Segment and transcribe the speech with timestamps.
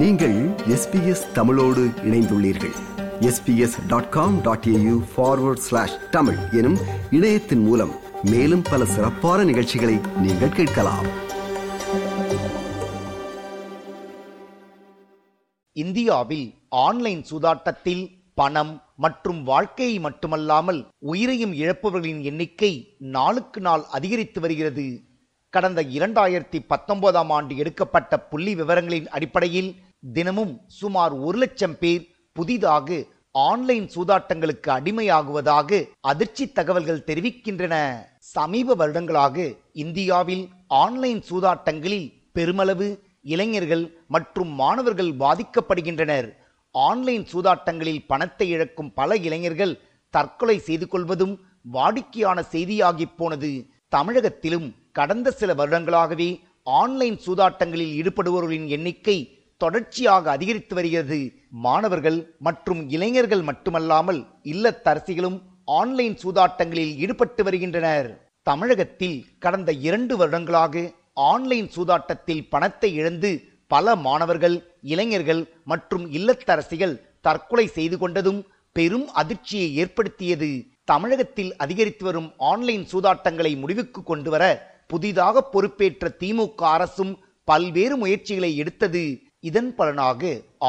[0.00, 2.74] நீங்கள் எஸ்பிஎஸ் தமிழோடு இணைந்துள்ளீர்கள்.
[3.20, 6.78] SBS dot com dot AU forward slash Tamil எனும்
[7.10, 7.92] இணையத்தின் மூலம்
[8.22, 11.06] மேலும் பல சிறப்பான நிகழ்ச்சிகளை நீங்கள் கேட்கலாம்.
[15.72, 25.00] இந்தியாவில் ஆன்லைன் சூதாட்டத்தில் பணம் மற்றும் வாழ்க்கையை மட்டுமல்லாமல் உயிரையும் இழப்பவர்களின் எண்ணிக்கை நாளுக்கு நாள் அதிகரித்து வருகிறது.
[25.48, 29.76] கடந்த இரண்டாயிரத்தி பத்தொன்பதாம் ஆண்டு எடுக்கப்பட்ட புள்ளி விவரங்களின் அடிப்படையில்
[30.14, 32.02] தினமும் சுமார் ஒரு லட்சம் பேர்
[32.32, 37.74] புதிதாக ஆன்லைன் சூதாட்டங்களுக்கு அடிமையாகுவதாக அதிர்ச்சி தகவல்கள் தெரிவிக்கின்றன.
[38.18, 42.88] சமீப வருடங்களாக இந்தியாவில் ஆன்லைன் சூதாட்டங்களில் பெருமளவு
[43.22, 46.28] இளைஞர்கள் மற்றும் மாணவர்கள் பாதிக்கப்படுகின்றனர்.
[46.70, 49.80] ஆன்லைன் சூதாட்டங்களில் பணத்தை இழக்கும் பல இளைஞர்கள்
[50.10, 51.34] தற்கொலை செய்து கொள்வதும்
[51.72, 53.70] வாடிக்கையான செய்தியாகி போனது.
[53.96, 61.18] தமிழகத்திலும் கடந்த சில வருடங்களாகவே ஆன்லைன் சூதாட்டங்களில் ஈடுபடுபவர்களின் எண்ணிக்கை தொடர்ச்சியாக அதிகரித்து வருகிறது.
[61.48, 64.20] மாணவர்கள் மற்றும் இளைஞர்கள் மட்டுமல்லாமல்
[64.52, 68.08] இல்லத்தரசிகளும் ஆன்லைன் சூதாட்டங்களில் ஈடுபட்டு வருகின்றனர்.
[68.42, 70.84] தமிழகத்தில் கடந்த இரண்டு வருடங்களாக
[71.14, 73.30] ஆன்லைன் சூதாட்டத்தில் பணத்தை இழந்து
[73.66, 78.40] பல மாணவர்கள் இளைஞர்கள் மற்றும் இல்லத்தரசிகள் தற்கொலை செய்து கொண்டதும்
[78.72, 80.50] பெரும் அதிர்ச்சியை ஏற்படுத்தியது.
[80.84, 84.42] தமிழகத்தில் அதிகரித்து வரும் ஆன்லைன் சூதாட்டங்களை முடிவுக்கு கொண்டுவர
[84.86, 89.02] புதிதாக பொறுப்பேற்ற திமுக அரசும் பல்வேறு முயற்சிகளை எடுத்தது.
[89.44, 90.22] இதன் பலனாக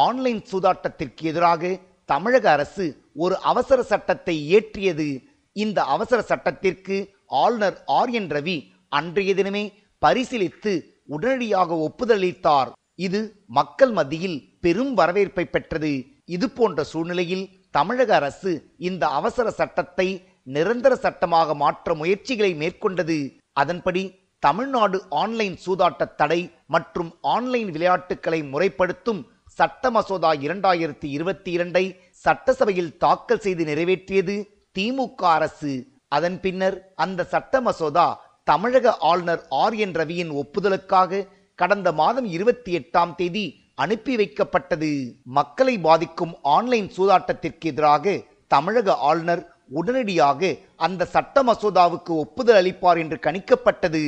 [0.05, 1.71] ஆன்லைன் சூதாட்டத்திற்கு எதிராக
[2.09, 2.85] தமிழக அரசு
[3.23, 5.07] ஒரு அவசர சட்டத்தை இயற்றியது.
[5.55, 6.97] இந்த அவசர சட்டத்திற்கு
[7.43, 8.57] ஆளுநர் ஆர் என் ரவி
[8.97, 9.63] அன்றைய தினமே
[10.01, 10.73] பரிசீலித்து
[11.15, 12.69] உடனடியாக ஒப்புதலித்தார்
[13.05, 13.19] இது
[13.57, 15.91] மக்கள் மத்தியில் பெரும் வரவேற்பை பெற்றது.
[16.35, 17.45] இது போன்ற சூழ்நிலையில்
[17.77, 18.51] தமிழக அரசு
[18.89, 20.07] இந்த அவசர சட்டத்தை
[20.55, 23.17] நிரந்தர சட்டமாக மாற்ற முயற்சிகளை மேற்கொண்டது.
[23.61, 24.03] அதன்படி
[24.39, 29.21] தமிழ்நாடு ஆன்லைன் சூதாட்ட தடை மற்றும் ஆன்லைன் விளையாட்டுகளை முறைப்படுத்தும்
[29.57, 34.35] சட்ட மசோதா இரண்டாயிரத்தி இருபத்தி இரண்டை சட்டசபையில் தாக்கல் செய்து நிறைவேற்றியது
[34.79, 35.73] திமுக அரசு.
[36.07, 38.07] அதன் பின்னர் அந்த சட்ட மசோதா
[38.43, 43.45] தமிழக ஆளுநர் ஆர் என் ரவியின் ஒப்புதலுக்காக கடந்த மாதம் இருபத்தி எட்டாம் தேதி
[43.75, 44.91] அனுப்பி வைக்கப்பட்டது.
[45.23, 54.03] மக்களை பாதிக்கும் ஆன்லைன் சூதாட்டத்திற்கு எதிராக தமிழக ஆளுநர் உடனடியாக அந்த சட்ட மசோதாவுக்கு ஒப்புதல் அளிப்பார் என்று கணிக்கப்பட்டது.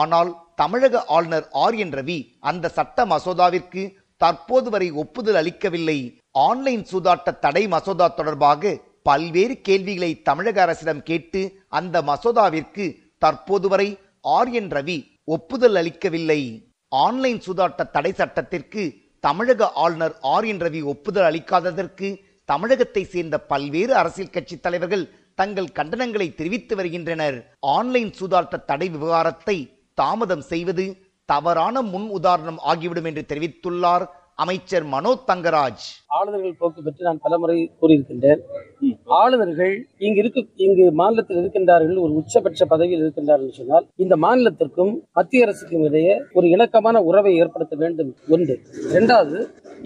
[0.00, 2.18] ஆனால் தமிழக ஆளுநர் ஆர் என் ரவி
[2.50, 3.82] அந்த சட்ட மசோதாவிற்கு
[4.20, 5.98] தற்போது வரை ஒப்புதல் அளிக்கவில்லை.
[6.46, 8.72] ஆன்லைன் சூதாட்ட தடை மசோதா தொடர்பாக
[9.08, 11.40] பல்வேறு கேள்விகளை தமிழக அரசிடம் கேட்டு
[11.78, 12.84] அந்த மசோதாவிற்கு
[13.24, 13.88] தற்போது வரை
[14.36, 14.98] ஆர் என் ரவி
[15.36, 16.40] ஒப்புதல் அளிக்கவில்லை.
[16.92, 18.82] ஆன்லைன் சூதாட்ட தடை சட்டத்திற்கு
[19.24, 22.08] தமிழக ஆளுநர் ஆர் என் ரவி ஒப்புதல் அளிக்காததற்கு
[22.48, 25.04] தமிழகத்தை சேர்ந்த பல்வேறு அரசியல் கட்சி தலைவர்கள்
[25.40, 27.38] தங்கள் கண்டனங்களை தெரிவித்து வருகின்றனர்.
[27.76, 29.56] ஆன்லைன் சூதாட்ட தடை விவகாரத்தை
[30.00, 30.84] தாமதம் செய்வது
[31.28, 34.04] தவறான முன் உதாரணம் ஆகிவிடும் என்று தெரிவித்துள்ளார்
[34.42, 35.84] அமைச்சர் மனோ தங்கராஜ்.
[36.16, 38.40] ஆளுநர்கள் போக்கு பற்றி நான் பலமுறை கூறியிருக்கின்றேன்.
[39.18, 39.74] ஆளுநர்கள்
[40.06, 46.14] இங்கு இருக்கு இங்கு மாநிலத்தில் இருக்கின்றார்கள் ஒரு உச்சபட்ச பதவியில் இருக்கின்றார்கள் சொன்னால் இந்த மாநிலத்திற்கும் மத்திய அரசுக்கும் இடையே
[46.32, 48.10] ஒரு இணக்கமான உறவை ஏற்படுத்த வேண்டும்.
[48.36, 48.56] ஒன்று.
[48.90, 49.38] இரண்டாவது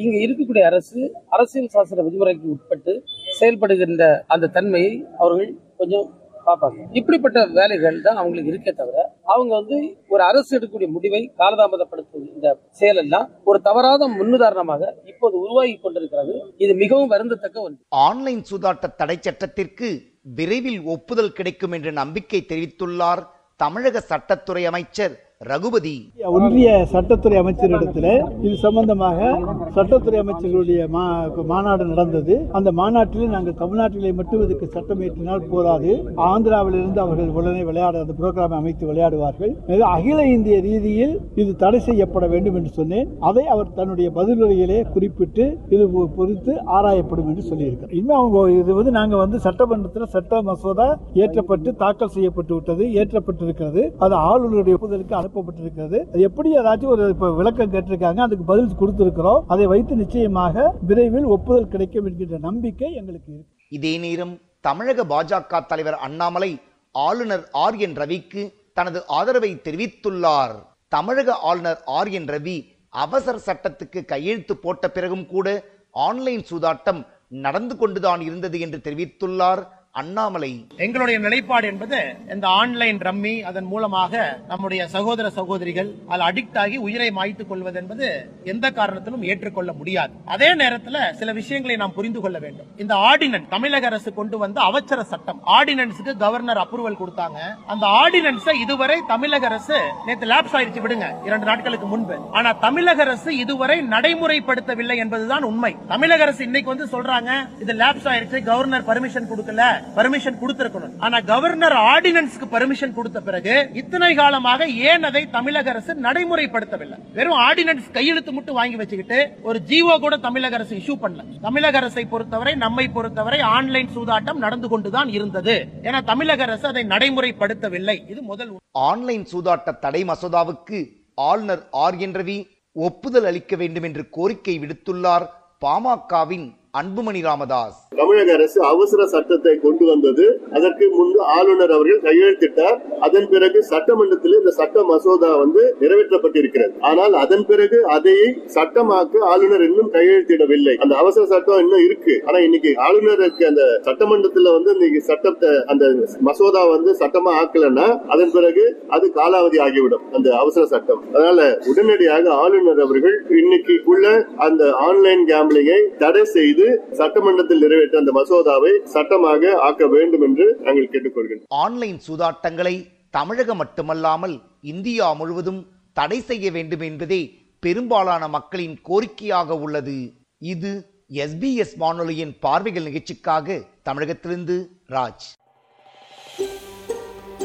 [0.02, 2.94] இங்கு இருக்கக்கூடிய அரசு அரசியல் சாசன விதிமுறைக்கு உட்பட்டு
[3.40, 5.52] செயல்படுகின்ற அந்த தன்மையை அவர்கள்
[5.82, 6.08] கொஞ்சம்
[6.48, 6.80] பார்ப்பாங்க.
[6.98, 8.98] இப்படிப்பட்ட வேலைகள் தான் அவங்களுக்கு இருக்கே தவிர
[9.32, 9.78] அவங்க வந்து
[10.14, 12.48] ஒரு அரசு எடுக்கக்கூடிய முடிவை காலதாமதப்படுத்தும் இந்த
[12.80, 16.34] செயல் எல்லாம் ஒரு தவறாத முன்னுதாரணமாக இப்போது உருவாகி கொண்டிருக்கிறது.
[16.64, 17.80] இது மிகவும் வருந்தத்தக்க ஒன்று.
[18.08, 19.90] ஆன்லைன் சூதாட்ட தடை சட்டத்திற்கு
[20.38, 23.22] விரைவில் ஒப்புதல் கிடைக்கும் என்று நம்பிக்கை தெரிவித்துள்ளார்
[23.60, 25.14] தமிழக சட்டத்துறை அமைச்சர்
[25.44, 26.12] ரகுபதி.
[26.24, 29.38] ஒன்றிய சட்டத்துறை அமைச்சரிடத்தில் இது சம்பந்தமாக
[29.74, 32.48] சட்டத்துறை அமைச்சர்களுடைய மா- மாநாடு நடந்தது.
[32.52, 36.12] அந்த மாநாட்டில் நாங்கள் தமிழ்நாட்டிலே மட்டும் இதுக்கு சட்டம் இயற்றினால் போதாது.
[36.16, 39.80] ஆந்திராவிலிருந்து அவர்கள் உடனே விளையாட அந்த புரோகிராமை அமைத்து விளையாடுவார்கள்.
[39.80, 43.08] அகில இந்திய ரீதியில் இது தடை செய்யப்பட வேண்டும் என்று சொன்னேன்.
[43.20, 48.90] அதை அவர் தன்னுடைய பதிலுரையிலே குறிப்பிட்டு இது பொ- பொறுத்து ஆராயப்படும் என்று சொல்லியிருக்கார் இன்னும் அவங்க இது வந்து
[48.90, 53.92] நாங்கள் வந்து சட்டமன்றத்தில் சட்ட மசோதா ஏற்றப்பட்டு தாக்கல் செய்யப்பட்டு விட்டது ஏற்றப்பட்டிருக்கிறது.
[53.98, 55.98] அது ஆளுநருடைய ஒப்புதலுக்கு அனுப்பப்பட்டிருக்கிறது.
[56.12, 59.42] அது எப்படி ஏதாச்சும் ஒரு இப்ப விளக்கம் கேட்டிருக்காங்க அதுக்கு பதில் கொடுத்திருக்கிறோம்.
[59.46, 63.54] அதை வைத்து நிச்சயமாக விரைவில் ஒப்புதல் கிடைக்கும் என்கின்ற நம்பிக்கை எங்களுக்கு இருக்கு.
[63.78, 66.50] இதே நேரம் தமிழக பாஜக தலைவர் அண்ணாமலை
[66.94, 68.42] ஆளுநர் ஆர் என் ரவிக்கு
[68.72, 70.54] தனது ஆதரவை தெரிவித்துள்ளார்.
[70.88, 72.58] தமிழக ஆளுநர் ஆர் என் ரவி
[72.88, 75.48] அவசர சட்டத்துக்கு கையெழுத்து போட்ட பிறகும் கூட
[75.90, 79.62] ஆன்லைன் சூதாட்டம் நடந்து கொண்டுதான் இருந்தது என்று தெரிவித்துள்ளார்.
[79.90, 80.66] அண்ணாமலை.
[80.76, 87.10] எங்களுடைய நிலைப்பாடு என்பது இந்த ஆன்லைன் ரம்மி அதன் மூலமாக நம்முடைய சகோதர சகோதரிகள் அதில் அடிக்ட் ஆகி உயிரை
[87.10, 90.12] மாய்த்துக் கொள்வது என்பது எந்த காரணத்திலும் ஏற்றுக்கொள்ள முடியாது.
[90.24, 92.66] அதே நேரத்தில் சில விஷயங்களை நாம் புரிந்து கொள்ள வேண்டும்.
[92.76, 95.40] இந்த ஆர்டினன்ஸ் தமிழக அரசு கொண்டு வந்த அவசர சட்டம்.
[95.46, 97.38] ஆர்டினன்ஸுக்கு கவர்னர் அப்ரூவல் கொடுத்தாங்க.
[97.66, 101.24] அந்த ஆர்டினன்ஸை இதுவரை தமிழக அரசு நேற்று லேப்ஸ் ஆயிடுச்சு விடுங்க.
[101.24, 102.18] இரண்டு நாட்களுக்கு முன்பு.
[102.32, 105.76] ஆனா தமிழக அரசு இதுவரை நடைமுறைப்படுத்தவில்லை என்பதுதான் உண்மை.
[105.88, 109.77] தமிழக அரசு இன்னைக்கு வந்து சொல்றாங்க இது லேப்ஸ் ஆயிடுச்சு கவர்னர் பர்மிஷன் கொடுக்கல.
[109.96, 110.94] பர்மிஷன் கொடுத்திருக்கணும்.
[110.98, 116.98] ஆனா கவர்னர் ஆர்டினன்ஸ்க்கு பர்மிஷன் கொடுத்த பிறகு இத்தனை காலமாக ஏன் அதை தமிழக அரசு நடைமுறைப்படுத்தவில்லை?
[117.12, 121.40] வெறும் ஆர்டினன்ஸ் கையெழுத்து மட்டும் வாங்கி வச்சுக்கிட்டு ஒரு ஜிஓ கூட தமிழக அரசு இஷ்யூ பண்ணல.
[121.40, 125.66] தமிழக அரசை பொறுத்தவரை நம்மை பொறுத்தவரை ஆன்லைன் சூதாட்டம் நடந்து கொண்டுதான் இருந்தது.
[125.82, 128.10] ஏன்னா தமிழக அரசு அதை நடைமுறைப்படுத்தவில்லை.
[128.10, 131.96] இது முதல் ஆன்லைன் சூதாட்ட தடை மசோதாவுக்கு ஆளுநர் ஆர்.
[131.96, 132.12] என்.
[132.12, 135.26] ரவி ஒப்புதல் அளிக்க வேண்டும் என்று கோரிக்கை விடுத்துள்ளார்
[135.66, 137.87] பாமகவின் அன்புமணி ராமதாஸ்.
[137.98, 140.26] தமிழக அரசு அவசர சட்டத்தை கொண்டு வந்தது.
[140.56, 142.78] அதற்கு முன்பு ஆளுநர் அவர்கள் கையெழுத்திட்டார்.
[143.06, 146.72] அதன் பிறகு சட்டமன்றத்தில் இந்த சட்ட மசோதா வந்து நிறைவேற்றப்பட்டிருக்கிறது.
[146.90, 148.16] ஆனால் அதன் பிறகு அதை
[148.56, 150.74] சட்டமாக்க ஆளுநர் இன்னும் கையெழுத்திடவில்லை.
[150.84, 152.14] அந்த அவசர சட்டம் இன்னும் இருக்கு.
[152.26, 155.84] ஆனா இன்னைக்கு ஆளுநருக்கு அந்த சட்டமன்றத்துல வந்து இன்னைக்கு சட்டத்தை அந்த
[156.28, 158.64] மசோதா வந்து சட்டமா ஆக்கலன்னா அதன் பிறகு
[158.96, 161.02] அது காலாவதி ஆகிவிடும் அந்த அவசர சட்டம்.
[161.14, 161.40] அதனால
[161.70, 164.06] உடனடியாக ஆளுநர் அவர்கள் இன்னைக்கு உள்ள
[164.46, 166.66] அந்த ஆன்லைன் கேம்பிளிங்கை தடை செய்து
[167.00, 172.74] சட்டமன்றத்தில் நிறைவேற்ற அந்த மசோதாவை சட்டமாக ஆக்க வேண்டும் என்று நாங்கள் கேட்டுக்கொள்கிறோம் ஆன்லைன் சூதாட்டங்களை
[173.10, 177.20] தமிழகம் மட்டுமல்லாமல் இந்தியா முழுவதும் தடை செய்ய வேண்டும் என்பதே
[177.60, 179.96] பெரும்பாலான மக்களின் கோரிக்கையாக உள்ளது.
[180.38, 180.72] இது
[181.14, 184.56] எஸ்பிஎஸ் வானொலியின் பார்வைகள் நிகழ்ச்சிக்காக தமிழகத்திலிருந்து
[184.88, 185.26] ராஜ்.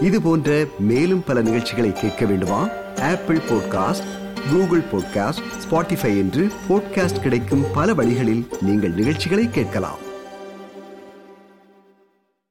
[0.02, 2.62] இது போன்ற மேலும் பல நிகழ்ச்சிகளை கேட்க வேண்டுமா?
[3.02, 4.10] Apple podcast
[4.52, 10.03] Google podcast Spotify என்று பாட்காஸ்ட் கிடைக்கும் பல வழிகளில் நீங்கள் நிகழ்ச்சிகளை கேட்கலாம்.